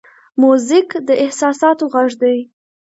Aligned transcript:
موزیک 0.41 0.89
د 1.07 1.09
احساساتو 1.23 1.83
غږ 1.93 2.11
دی. 2.21 2.37